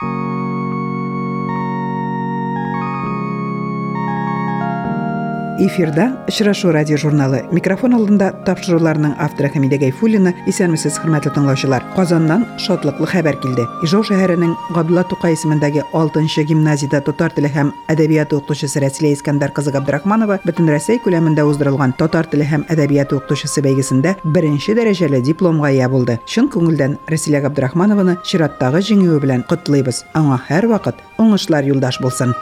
[0.00, 0.27] thank you
[5.58, 10.30] эфирда очрашу радио журналы микрофон алдында тапшыруларның авторы хәмидә гайфуллина.
[10.46, 13.64] Исәнмесез хөрмәтле тыңлаучылар казаннан шатлыклы хәбәр килде.
[13.82, 19.74] Ижау шәһәренең габдулла тукай исемендәге 6 гимназиядә татар теле һәм әдәбияты укытучысы рәсилә искәндәр кызы
[19.74, 25.90] габдрахманова бөтен россия күләмендә уздырылган татар теле һәм әдәбияты укытучысы бәйгесендә беренче дәрәҗәле дипломга ия
[25.90, 26.20] булды.
[26.26, 32.36] Чын күңелдән рәсилә габдрахманованы чираттагы җиңүе белән котлыйбыз аңа һәрвакыт уңышлар юлдаш булсын.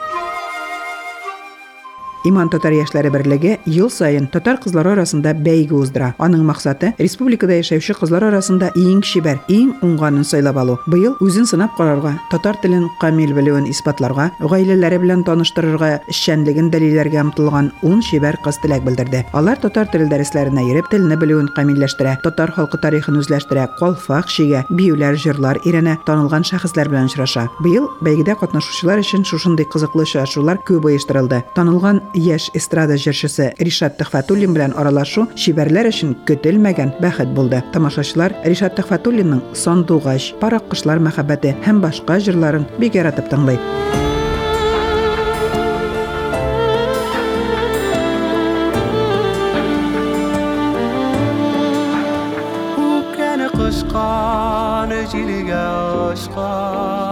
[2.26, 6.08] Иман татар яшьләре берлеге ел сайын татар кызлары арасында бәйге уздыра.
[6.18, 10.74] Аның максаты республикада яшәүче кызлар арасында иң чибәр, иң уңганын сайлап алу.
[10.90, 17.70] Быел үзен сынап карарга, татар телен камил белүен исбатларга, гаиләләре белән таныштырырга, эшчәнлеген дәлилләргә омтылган
[17.86, 19.22] 10 чибәр кыз теләк белдерде.
[19.30, 25.14] Алар татар теле дәресләренә йөреп телне белүен камилләштерә, татар халкы тарихын үзләштерә, калфак шигә, биюләр,
[25.14, 27.46] җырлар иренә танылган шәхесләр белән очраша.
[27.62, 31.44] Быел бәйгедә катнашучылар өчен шушындый кызыклы очрашулар күп оештырылды.
[31.54, 37.60] Танылган яшь эстрада җырчысы Ришат Төхфәтуллин белән аралашу шибәрләр өчен көтелмәгән бәхет булды.
[37.74, 43.60] Тамашачылар Ришат Төхфәтуллинның Сандугач, Парак кышлар мәхәббәте һәм башка җырларын бик яратып тыңлый.
[52.80, 55.64] Үпкәне кышкан, җилгә
[56.10, 57.05] очкан,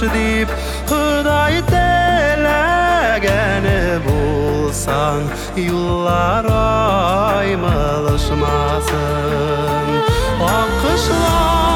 [0.00, 0.48] deyip
[0.88, 3.00] Hıday delegeni
[4.04, 5.22] bulsan
[5.56, 8.40] Yıllar aymılışmasın
[10.40, 11.69] Alkışlar.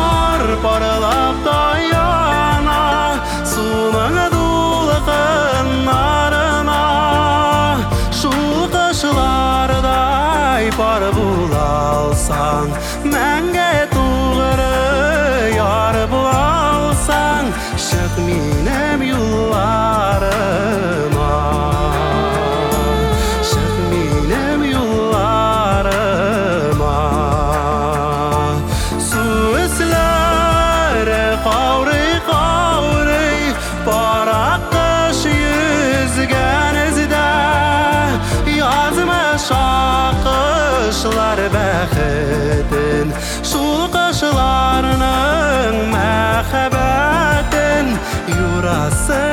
[48.65, 49.25] coração.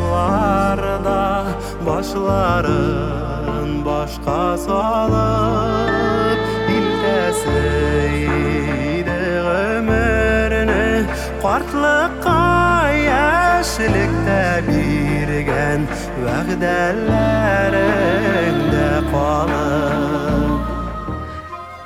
[0.00, 1.44] Yollarda
[1.86, 6.38] başların başka salıp
[6.76, 9.10] İlteseydi
[9.40, 11.06] ömrünü
[11.42, 15.80] Kartlıkka yaşlıkta birgen
[16.24, 20.60] Vəqdələrində qalıb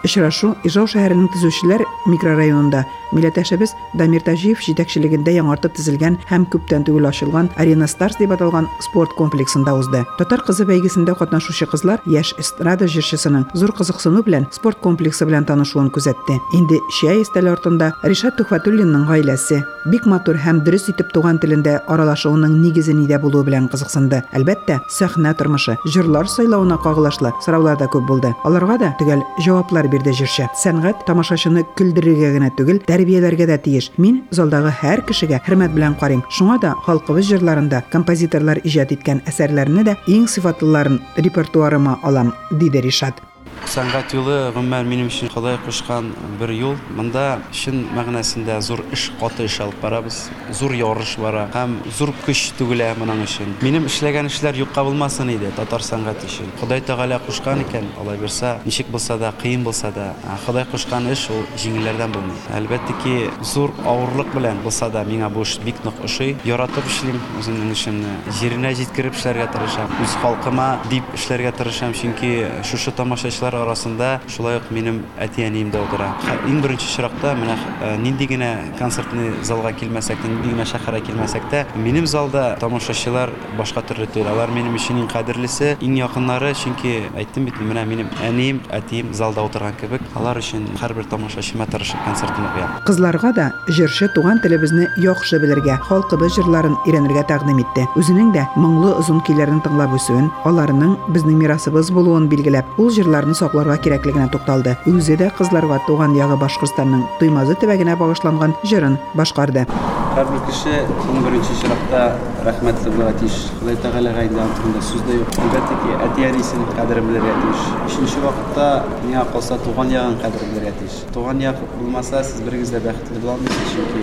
[0.04, 1.80] Işıraşu İzov şəhərinin tüzüşlər
[2.12, 2.80] mikrorayonunda
[3.14, 9.14] милләттәшебез Дамир Тәҗиев җитәкчелегендә яңартып төзелгән һәм күптән түгел ачылган Арена Stars дип аталган спорт
[9.18, 10.04] комплексында узды.
[10.18, 15.90] Татар кызы бәйгесендә катнашучы кызлар яшь эстрада җырчысының зур кызыксыну белән спорт комплексы белән танышуын
[15.94, 16.38] күзәтте.
[16.58, 22.56] Инде чәй өстәле артында Ришат Тухфатуллинның гаиләсе бик матур һәм дөрес итеп туган телендә аралашуының
[22.62, 24.22] нигезе нидә булуы белән кызыксынды.
[24.32, 28.32] Әлбәттә, сәхнә тормышы, җырлар сайлауына кагылышлы сораулар да күп булды.
[28.48, 30.48] Аларга да төгәл җаваплар бирде җырчы.
[30.56, 33.91] Сәнгать тамашачыны көлдерергә генә түгел, тәрбияләргә дә тиеш.
[33.97, 36.23] Мин залдагы һәр кешегә хөрмәт белән карыйм.
[36.29, 43.21] Шуңа да халкыбыз җырларында композиторлар иҗат иткән әсәрләрне дә иң сыйфатлыларын репертуарыма алам, диде Ришат.
[43.70, 46.74] Сәнгать юлы гомумән минем өчен Ходай кушкан бер юл.
[46.94, 50.18] Монда чын мәгънәсендә зур эш, каты эш алып барабыз.
[50.52, 53.54] Зур ярыш бара һәм зур көч түгелә моның өчен.
[53.64, 56.52] Минем эшләгән эшләр юкка булмасын иде татар сәнгать өчен.
[56.60, 61.08] Ходай Тәгалә кушкан икән, алай берса, ничек булса да, кыен булса да, ә, Ходай кушкан
[61.10, 62.36] эш ул җиңелләрдән булмый.
[62.54, 66.36] Әлбәттә ки, зур авырлык белән булса да, миңа бу эш бик нык ошый.
[66.44, 68.14] Яратып эшлим үземнең эшемне.
[68.40, 69.96] Җиренә җиткереп эшләргә тырышам.
[70.04, 72.34] Үз халкыма дип эшләргә тырышам, чөнки
[72.68, 76.14] шушы тамашачылар арасында шулай ук минем әти-әнием дә утыра.
[76.24, 81.42] Һә- Иң беренче чиракта э, нинди генә концертный залга килмәсәк тә, нинди генә шәһәргә килмәсәк
[81.50, 84.28] тә, минем залда тамашачылар башка төрле түгел.
[84.32, 89.42] Алар минем өчен иң кадерлесе, иң якыннары, чөнки әйттем бит, менә минем әнием, әтием залда
[89.44, 92.70] утырган кебек, алар өчен һәрбер тамашачыма тырышып концертны куям.
[92.86, 97.86] Кызларга да җырчы туган телебезне яхшы белергә, халкыбыз җырларын өйрәнергә тәкъдим итте.
[97.96, 103.76] Үзенең дә моңлы озын көйләрен тыңлап үсүен, аларның безнең мирасыбыз булуын билгеләп, ул җырларны сакларга
[103.84, 104.72] кирәклегенә тукталды.
[104.88, 109.66] Үзе дә кызларга туган ягы Башкортстанның Туймазы төбәгенә багышланган җырын башкарды.
[110.14, 110.74] Һәрбер кеше
[111.10, 112.02] иң беренче чиракта
[112.46, 113.36] рәхмәтле булырга тиеш.
[113.58, 115.28] Ходай Тәгаләгә инде антында сүз дә юк.
[115.44, 117.64] Әлбәттә ки, әти-әнисен кадерен белергә тиеш.
[117.88, 118.68] Өченче вакытта
[119.02, 120.14] миңа калса туган ягын
[120.52, 121.00] белергә тиеш.
[121.16, 124.02] Туган як булмаса, сез бәхетле була алмыйсыз, чөнки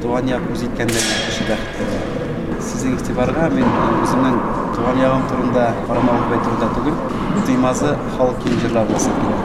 [0.00, 1.44] туган як үз иткәндә кеше
[4.78, 6.68] туган ягым турында, Карамалык бәй турында
[8.44, 9.40] киң җырлар булса кирәк.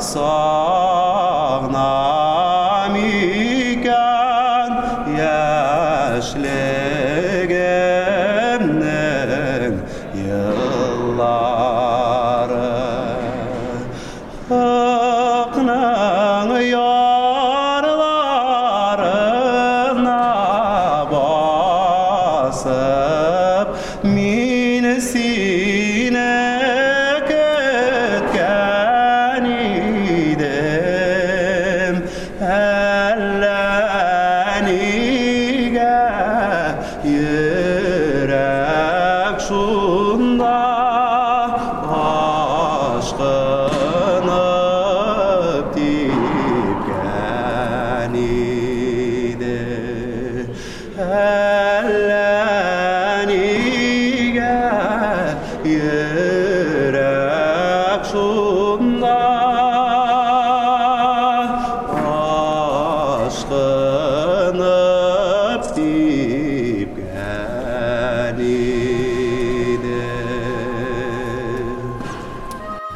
[0.00, 0.77] So.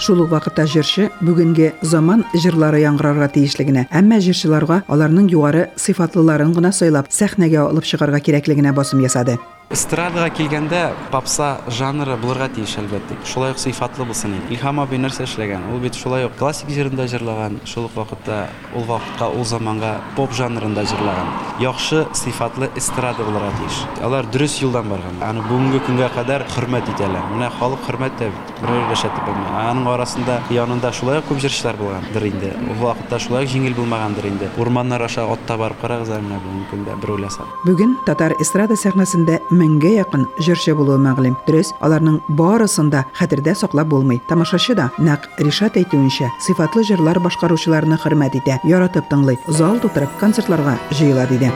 [0.03, 6.73] Шул ук вакытта җырчы бүгенге заман җырлары яңгырарга тиешлегенә, әмма җырчыларга аларның югары сыйфатлыларын гына
[6.75, 9.39] сайлап сәхнәгә алып чыгарга кирәклегенә басым ясады.
[9.73, 10.81] Эстрадага килгәндә
[11.13, 13.17] попса жанры булырга тиеш әлбәттә.
[13.25, 14.35] Шулай ук сыйфатлы булсын.
[14.53, 15.65] Илһам абый нәрсә эшләгән?
[15.73, 20.35] Ул бит шулай ук классик җырында җырлаган, шул ук вакытта ул вакытка, ул заманга поп
[20.37, 21.31] жанрында җырлаган.
[21.61, 23.79] Яхшы сыйфатлы эстрада булырга тиеш.
[24.05, 25.23] Алар дөрес юлдан барган.
[25.25, 27.33] Аны бүгенге көнгә кадәр хөрмәт итәләр.
[27.33, 28.53] Менә халык хөрмәт итә бит.
[28.61, 29.57] Берәр рәшәт белмә.
[29.71, 32.53] Аның арасында янында шулай ук күп җырчылар булгандыр инде.
[32.69, 34.51] Ул вакытта шулай ук җиңел булмагандыр инде.
[34.61, 37.49] Урманнар аша атта барып карагыз әле менә бүгенге көндә бер уйласа.
[37.67, 41.37] Бүген татар эстрада сәхнәсендә меңгә якын җырчы булуы мәгълүм.
[41.47, 44.23] Дөрес, аларның барысын да хәтердә саклап булмый.
[44.29, 50.79] Тамашачы да нәкъ Ришат әйтүенчә, сыйфатлы җырлар башкаручыларны хөрмәт итә, яратып тыңлый, зал тутырып концертларга
[50.91, 51.53] җыела диде.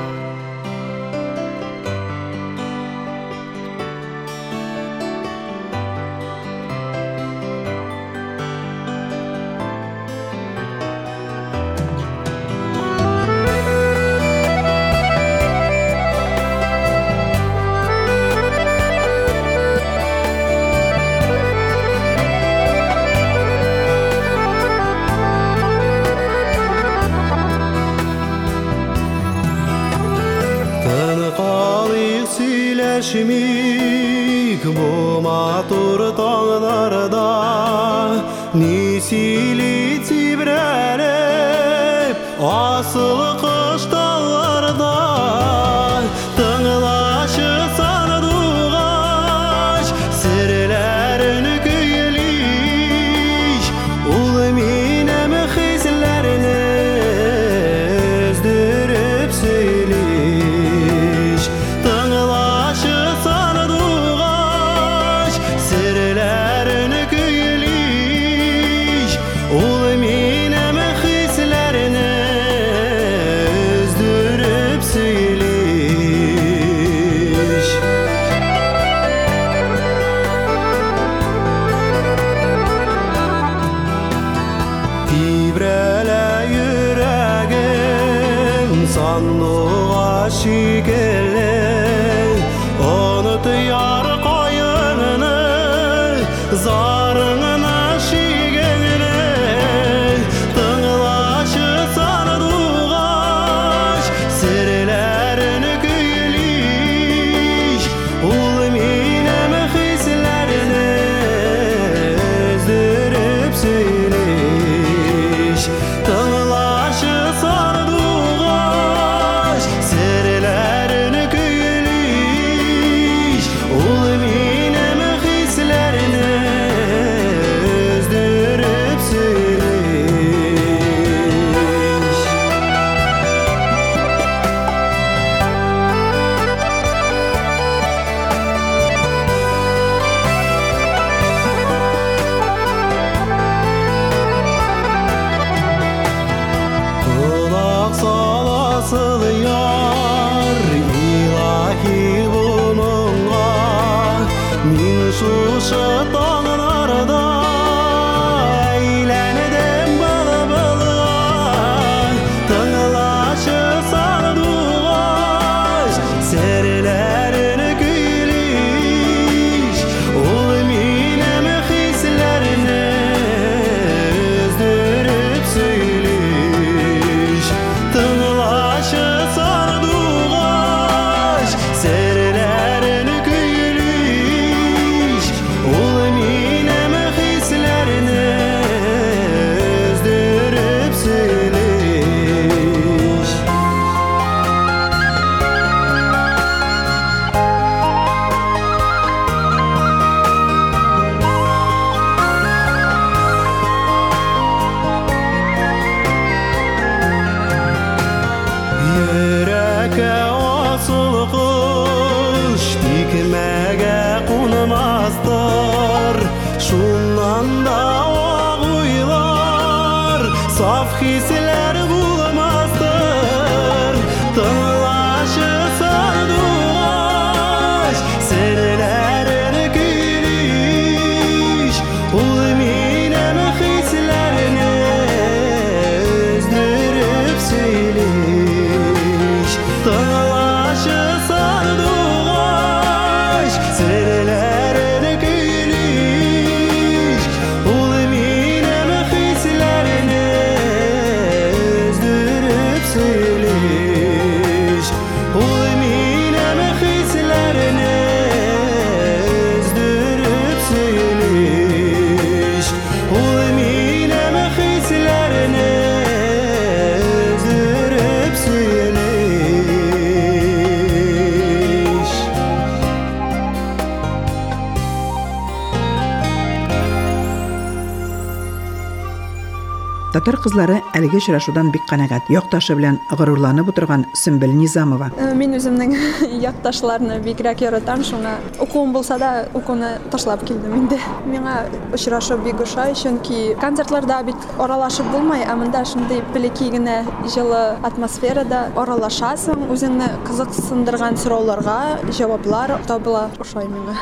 [280.47, 282.29] Кызлары әлеге очрашудан бик канәгать.
[282.31, 285.09] Якташы белән горурланып утырган Сөмбел Низамова.
[285.19, 285.97] Э, Мин үземнең
[286.45, 291.01] якташларны бигрәк яратам, шуңа укуым булса да укуны ташлап килдем инде.
[291.27, 291.57] Миңа
[291.97, 297.01] очрашу бик ошый, чөнки концертларда бит аралашып булмай, ә монда шундый пелеки генә
[297.35, 303.29] җылы атмосферада аралашасың, үзеңне кызыксындырган сорауларга җаваплар табыла.
[303.43, 303.99] Ошый миңа.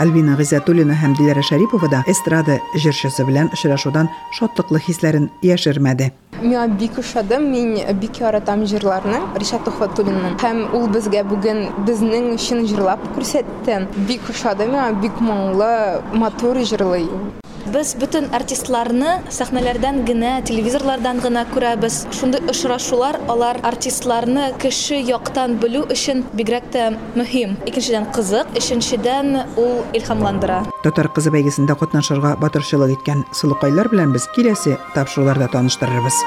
[0.00, 6.12] Альбина Гыйзатуллина һәм Диләрә Шәрипова да эстрада җырчысы белән очрашудан шатлыклы хисләрен яшермәде.
[6.40, 10.38] Миңа бик ошады, мин бик яратам җырларны, Ришат Тухватуллинның.
[10.40, 13.82] Һәм ул безгә бүген безнең өчен җырлап күрсәтте.
[14.08, 17.06] Бик ошады миңа, бик моңлы, матур җырлый.
[17.70, 22.00] Без бөтен артистларны сәхнәләрдән генә, телевизорлардан гына күрәбез.
[22.10, 27.56] Шундый очрашулар алар артистларны кеше яктан белү өчен бигрәк тә мөһим.
[27.70, 30.64] Икенчедән кызык, өченчедән ул илһамландыра.
[30.82, 36.18] Татар кызы бәйгесендә катнашырга батырчылык иткән сылыкайлар белән без киләсе тапшыруларда таныштырырбыз.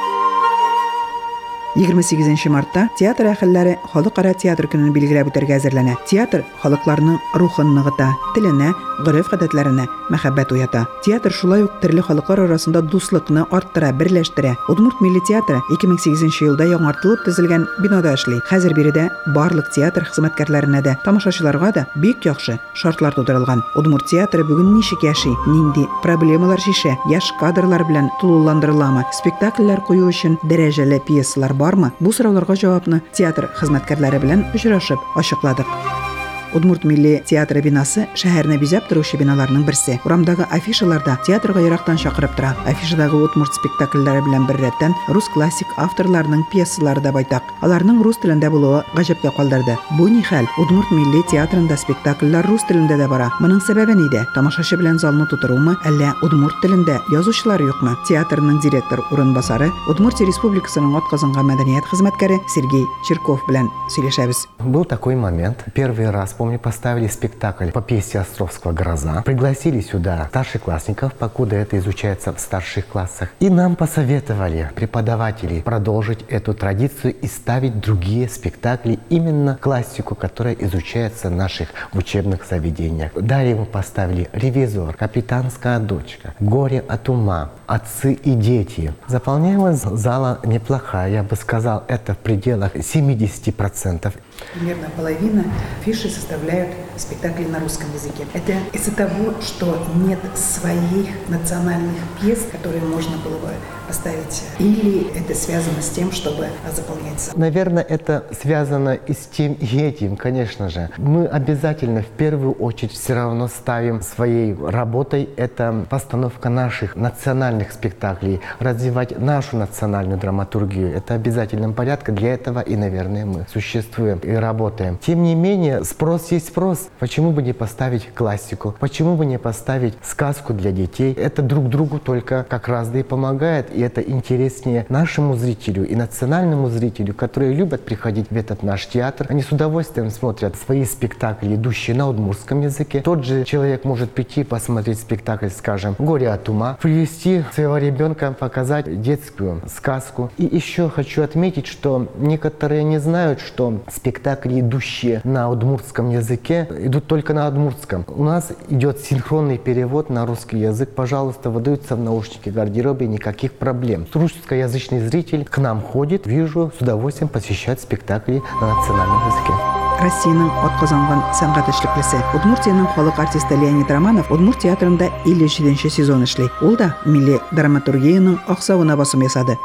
[1.76, 5.98] 28 мартта театр әһелләре халыкара театр көнен билгеләп үтәргә әзерләнә.
[6.08, 8.72] Театр халыкларның рухын ныгыта, теленә,
[9.04, 10.86] гореф-гадәтләренә мәхәббәт уята.
[11.04, 14.56] Театр шулай ук төрле халыклар арасында дуслыкны арттыра, берләштерә.
[14.72, 18.40] Удмурт милли театры 2008 елда яңартылып төзелгән бинада эшли.
[18.48, 23.66] Хәзер биредә барлык театр хезмәткәрләренә дә, тамашачыларга да бик яхшы шартлар тудырылган.
[23.76, 30.40] Удмурт театры бүген ничек яши, нинди проблемалар шише, яшь кадрлар белән тулыландырыламы, спектакльләр кую өчен
[30.48, 31.93] дәрәҗәле пьесалар бармы?
[32.01, 36.14] Бу сорауларга җавапны театр хезмәткәрләре белән очрашып ачыкладык.
[36.56, 39.98] Удмурт милли театры бинасы шәһәрне бизәп торучы биналарның берсе.
[40.08, 42.54] Урамдагы афишаларда театрга ерактан чакырып тора.
[42.64, 47.44] Афишадагы удмурт спектакльләре белән бер рәттән рус классик авторларының пьесалары да байтак.
[47.60, 49.76] Аларның рус телендә булуы гаҗәпкә калдырды.
[50.00, 50.48] Бу ни хәл?
[50.64, 53.28] Удмурт милли театрында спектакльләр рус телендә дә бара.
[53.44, 54.24] Моның сәбәбе нидә?
[54.34, 57.98] Тамашачы белән залны тутырумы, әллә удмурт телендә язучылар юкмы?
[58.08, 64.48] Театрның директор урынбасары Удмуртия Республикасының атказанган мәдәният хезмәткәре Сергей Черков белән сөйләшәбез.
[64.64, 65.66] Был такой момент.
[65.76, 69.24] Первый раз, помню, поставили спектакль по пьесе Островского «Гроза».
[69.26, 73.30] Пригласили сюда старшеклассников, покуда это изучается в старших классах.
[73.40, 81.30] И нам посоветовали преподаватели продолжить эту традицию и ставить другие спектакли, именно классику, которая изучается
[81.30, 83.12] в наших учебных заведениях.
[83.16, 88.94] Далее мы поставили «Ревизор», «Капитанская дочка», «Горе от ума», «Отцы и дети».
[89.08, 94.14] Заполняемость зала неплохая, я бы сказал, это в пределах 70%.
[94.54, 95.46] Примерно половина
[95.84, 98.26] фиши составляют спектакли на русском языке.
[98.34, 103.50] Это из-за того, что нет своих национальных пьес, которые можно было бы
[103.88, 107.36] поставить, или это связано с тем, чтобы заполнять зал?
[107.38, 110.90] Наверное, это связано и с тем, и этим, конечно же.
[110.98, 118.42] Мы обязательно в первую очередь все равно ставим своей работой это постановка наших национальных спектаклей,
[118.60, 120.94] развивать нашу национальную драматургию.
[120.96, 122.16] Это обязательным порядком.
[122.16, 124.98] Для этого и, наверное, мы существуем и работаем.
[124.98, 126.85] Тем не менее, спрос есть спрос.
[127.00, 128.76] Почему бы не поставить классику?
[128.80, 131.14] Почему бы не поставить сказку для детей?
[131.14, 133.74] Это друг другу только как раз и помогает.
[133.74, 139.28] И это интереснее нашему зрителю и национальному зрителю, которые любят приходить в этот наш театр.
[139.30, 143.02] Они с удовольствием смотрят свои спектакли, идущие на удмуртском языке.
[143.02, 149.02] Тот же человек может прийти посмотреть спектакль, скажем, «Горе от ума», привести своего ребенка, показать
[149.02, 150.32] детскую сказку.
[150.38, 157.08] И еще хочу отметить, что некоторые не знают, что спектакли, идущие на удмуртском языке, идут
[157.08, 158.06] только на удмуртском.
[158.08, 160.90] У нас идет синхронный перевод на русский язык.
[160.96, 164.08] Пожалуйста, выдаются в наушники гардеробе, никаких проблем.
[164.14, 169.54] Русскоязычный зритель к нам ходит, вижу, с удовольствием посещает спектакли на национальном языке.
[169.96, 172.20] Россиянең атказанган сәнгать эшлеклесе.
[172.36, 176.50] Удмуртиянең халык артисты Леонид Романов Удмурт театрында 57 сезон эшли.
[176.62, 179.56] Ул да милли драматургияның аксавына басым ясады.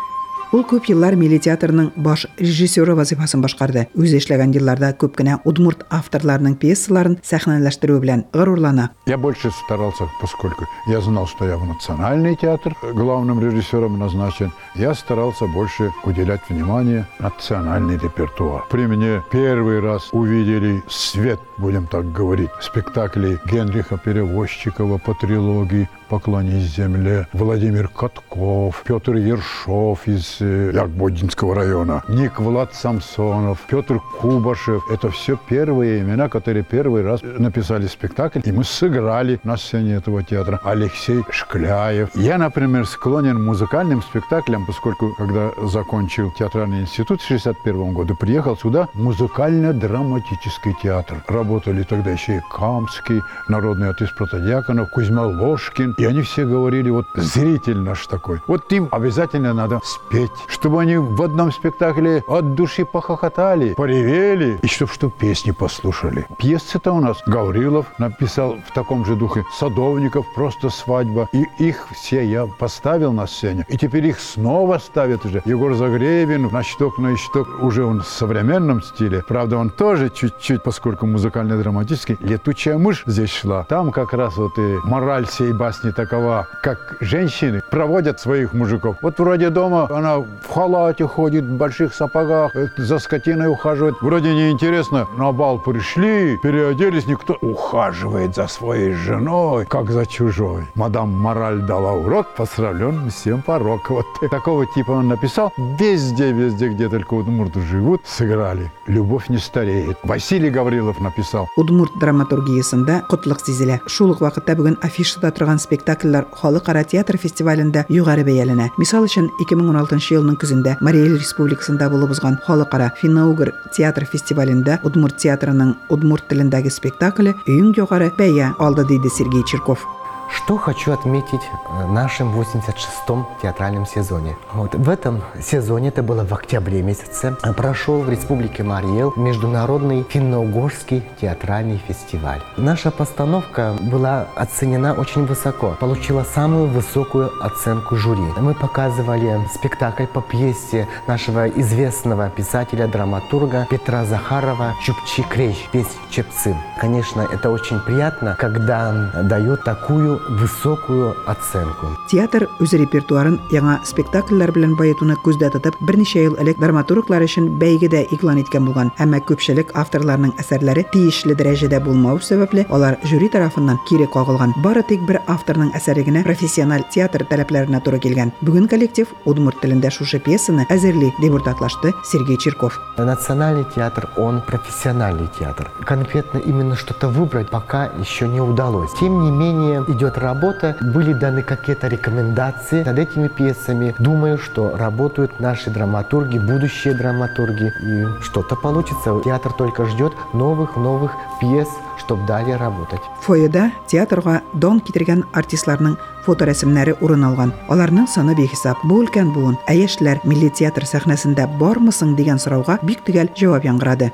[0.51, 3.85] Ул күп еллар милли театрның баш режиссеры вазифасын башкарды.
[3.95, 8.89] Үзе эшләгән елларда күп кенә удмурт авторларының пьесаларын сәхнәләштерү белән горурлана.
[9.07, 14.95] Я больше старался, поскольку я знал, что я в национальный театр главным режиссером назначен, я
[14.95, 18.65] старался больше уделять внимание национальный репертуар.
[18.71, 26.75] При мне первый раз увидели свет, будем так говорить, спектакли Генриха Перевозчикова по трилогии «Поклонись
[26.77, 34.83] земле», Владимир Катков, Петр Ершов из э, Ягбодинского района, Ник Влад Самсонов, Петр Кубашев.
[34.91, 40.23] Это все первые имена, которые первый раз написали спектакль, и мы сыграли на сцене этого
[40.25, 40.61] театра.
[40.65, 42.11] Алексей Шкляев.
[42.15, 48.89] Я, например, склонен музыкальным спектаклям, поскольку, когда закончил театральный институт в 61 году, приехал сюда
[48.95, 51.23] музыкально-драматический театр.
[51.29, 55.95] Работали тогда еще и Камский, народный артист Протодьяконов, Кузьма Ложкин.
[56.01, 58.41] И они все говорили, вот зритель наш такой.
[58.47, 64.67] Вот им обязательно надо спеть, чтобы они в одном спектакле от души похохотали, поревели, и
[64.67, 66.27] чтобы что песни послушали.
[66.39, 71.29] Пьесы-то у нас Гаврилов написал в таком же духе, Садовников, просто свадьба.
[71.35, 73.67] И их все я поставил на сцене.
[73.69, 75.43] И теперь их снова ставят уже.
[75.45, 79.23] Егор Загребин, на щиток, на щиток, уже он в современном стиле.
[79.29, 82.17] Правда, он тоже чуть-чуть, поскольку музыкально-драматический.
[82.21, 83.65] Летучая мышь здесь шла.
[83.65, 88.97] Там как раз вот и мораль всей басни жизни такова, как женщины проводят своих мужиков.
[89.03, 93.95] Вот вроде дома она в халате ходит, в больших сапогах, э, за скотиной ухаживает.
[94.03, 100.67] Вроде неинтересно, на бал пришли, переоделись, никто ухаживает за своей женой, как за чужой.
[100.75, 103.91] Мадам Мораль дала урок, посрамлен всем порок.
[103.91, 105.53] Вот такого типа он написал.
[105.79, 108.71] Везде, везде, где только удмурты живут, сыграли.
[108.87, 109.99] Любовь не стареет.
[110.03, 111.49] Василий Гаврилов написал.
[111.57, 118.25] удмурт драматургиясында котлык сизелә шул ук вакытта бүген афишада торган спектакльләр халыкара театр фестивалендә югары
[118.27, 124.81] бәяләнә мисал өчен 2016 елның көзендә мария эл республикасында булып узган халыкара финно-угыр театр фестивалендә
[124.85, 129.87] удмурт театрының удмурт телендәге спектакле өң югары бәя алды диде сергей чирков
[130.33, 134.37] Что хочу отметить в нашем 86-м театральном сезоне.
[134.53, 141.03] Вот в этом сезоне, это было в октябре месяце, прошел в Республике Мариэл международный финно-угорский
[141.21, 142.41] театральный фестиваль.
[142.57, 148.33] Наша постановка была оценена очень высоко, получила самую высокую оценку жюри.
[148.39, 156.57] Мы показывали спектакль по пьесе нашего известного писателя-драматурга Петра Захарова «Чупчи Крещ», песнь «Чепцы».
[156.81, 161.97] Конечно, это очень приятно, когда дают такую высокую оценку.
[162.11, 168.07] театр үз репертуарын яңа спектакльләр белән баетуны күздә тотып берничә ел элек драматурглар өчен бәйгедә
[168.11, 174.07] иглан иткән булган әмма күпчелек авторларның әсәрләре тиешле дәрәҗәдә булмау сәбәпле алар жюри тарафыннан кире
[174.07, 179.61] кагылган бары тик бер авторның әсәре генә профессиональ театр таләпләренә туры килгән бүген коллектив удмурт
[179.63, 185.71] телендә шушы пьесаны әзерли дип уртаклашты сергей чирков Национальный театр, он профессиональный театр.
[185.85, 188.93] Конкретно именно что-то выбрать пока еще не удалось.
[188.99, 193.95] Тем не менее, идет работа, были даны какие-то рекомендации над этими пьесами.
[193.99, 199.21] Думаю, что работают наши драматурги, будущие драматурги, и что-то получится.
[199.25, 201.69] Театр только ждет новых-новых пьес,
[201.99, 203.01] чтобы далее работать.
[203.23, 207.53] фойеда театрга дан китергән артистларның фоторәсемнәре урын алган.
[207.69, 208.81] Аларның саны бихисап.
[208.85, 214.11] Бу өлкән буын, ә яшьләр милли театр сәхнәсендә бармысың дигән сорауга бик төгәл җавап яңгырады.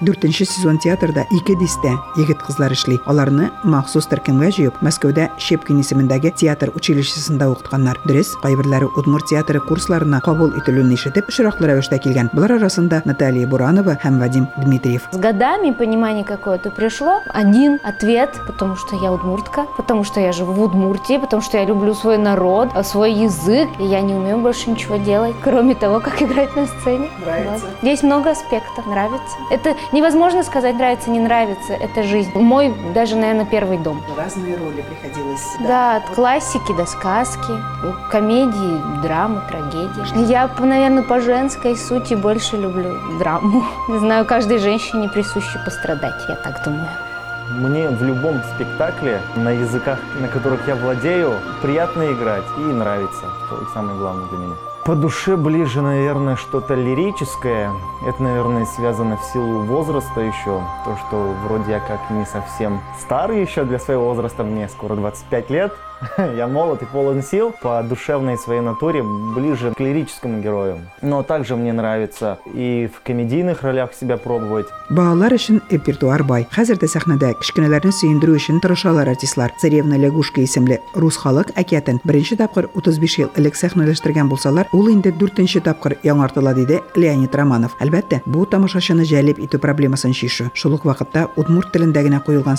[0.00, 3.00] Дүртенче сезон театрда ике дистә егет кызлар эшли.
[3.04, 7.98] Аларны махсус төркемгә җыеп, Мәскәүдә Шепкин исемендәге театр училищесында укытканнар.
[8.06, 12.30] Дөрес, кайберләре Удмурт театры курсларына кабул ителүен ишетеп, очраклы рәвештә килгән.
[12.32, 15.08] Булар арасында Наталья Буранова һәм Вадим Дмитриев.
[15.10, 17.20] С годами понимание какое-то пришло.
[17.34, 21.64] Один ответ, потому что я удмуртка, потому что я живу в Удмуртии, потому что я
[21.64, 26.22] люблю свой народ, свой язык, и я не умею больше ничего делать, кроме того, как
[26.22, 27.10] играть на сцене.
[27.20, 27.66] Нравится?
[27.66, 27.76] Вот.
[27.82, 28.86] Здесь много аспектов.
[28.86, 29.36] Нравится.
[29.50, 31.72] Это невозможно сказать нравится, не нравится.
[31.72, 32.30] Это жизнь.
[32.34, 34.02] Мой даже, наверное, первый дом.
[34.16, 35.44] Разные роли приходилось.
[35.60, 37.52] Да, от классики до сказки,
[38.10, 40.30] комедии, драмы, трагедии.
[40.30, 43.64] Я, наверное, по женской сути больше люблю драму.
[43.88, 46.88] Не знаю, каждой женщине присуще пострадать, я так думаю.
[47.58, 53.24] Мне в любом спектакле на языках, на которых я владею, приятно играть и нравится.
[53.50, 54.54] Это самое главное для меня.
[54.84, 57.72] По душе ближе, наверное, что-то лирическое.
[58.06, 60.62] Это, наверное, связано в силу возраста еще.
[60.84, 64.44] То, что вроде я как не совсем старый еще для своего возраста.
[64.44, 65.74] Мне скоро 25 лет.
[66.36, 67.54] Я молод и полон сил.
[67.60, 70.80] По душевной своей натуре ближе к лирическому герою.
[71.02, 74.66] Но также мне нравится и в комедийных ролях себя пробовать.
[74.90, 76.46] Балалар өчен репертуар бай.
[76.48, 79.52] Хәзер дә сәхнәдә кечкенәләрне сөендерү өчен тырышалар артистлар.
[79.60, 85.12] Царевна Лягушка исемле рус халык әкиятен беренче тапкыр 35 ел элек сәхнәләштергән булсалар, ул инде
[85.12, 87.76] 4нче тапкыр яңартыла диде Леонид Романов.
[87.84, 90.48] Әлбәттә, бу тамашачыны җәлеп итү проблемасын чишү.
[90.54, 90.86] Шул ук
[91.36, 92.56] удмурт телендә генә куелган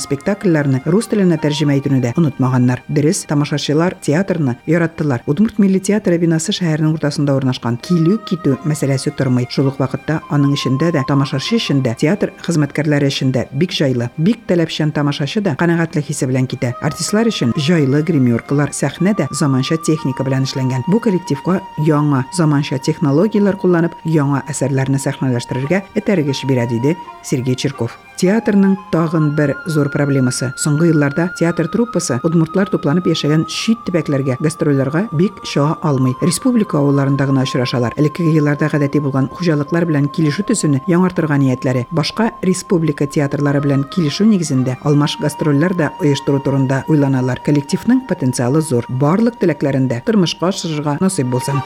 [0.85, 2.83] рус теленә тәрҗемә итүне дә онытмаганнар.
[2.87, 5.23] Дөрес, тамашачылар театрны яраттылар.
[5.29, 7.77] Удмурт милли театры бинасы шәһәрнең уртасында урнашкан.
[7.77, 9.47] Килү китү мәсьәләсе тормый.
[9.53, 14.45] Шул ук вакытта аның эчендә дә тамашачы өчен театр хезмәткәрләре өчен дә бик җайлы, бик
[14.49, 16.73] таләпчән тамашачы да канәгатьлек хисе белән китә.
[16.81, 20.85] Артистлар өчен җайлы гримеркалар, сәхнә дә заманча техника белән эшләнгән.
[20.87, 27.97] Бу коллективка яңа заманча технологиялар кулланып, яңа әсәрләрне сәхнәләштерергә этәргеч бирә диде Сергей Чирков.
[28.19, 30.49] Театрның тагын бер зур проблемасы.
[30.59, 36.17] Соңгы елларда театр труппасы удмуртлар тупланып яшәгән чит төбәкләргә гастрольләргә бик чыга алмый.
[36.19, 37.95] Республика авылларында гына очрашалар.
[37.95, 41.85] Элеккеге елларда гадәти булган хуҗалыклар белән килешү төсене яңартырга ниятләре.
[41.95, 47.39] Башка республика театрлары белән килешү нигезендә алмаш гастрольләр дә оештыру турында уйланалар.
[47.47, 48.83] Коллективның потенциалы зур.
[48.89, 51.63] Барлык теләкләрендә тормышка ашырырга насыйп булсын.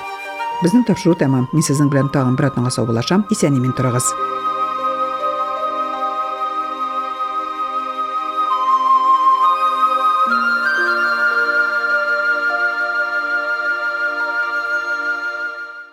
[0.61, 1.49] Безнең тапшыру тәмам.
[1.49, 3.25] Мин сезнең белән тагын бер атнага саубуллашам.
[3.33, 4.13] Исән-имин торыгыз.